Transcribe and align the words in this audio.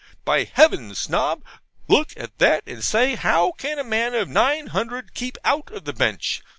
by 0.25 0.45
heaven, 0.53 0.95
Snob, 0.95 1.43
look 1.87 2.09
at 2.17 2.35
that 2.39 2.63
and 2.65 2.83
say 2.83 3.13
how 3.13 3.51
can 3.51 3.77
a 3.77 3.83
man 3.83 4.15
of 4.15 4.27
nine 4.27 4.65
hundred 4.65 5.13
keep 5.13 5.37
out 5.45 5.71
of 5.71 5.85
the 5.85 5.93
Bench?' 5.93 6.41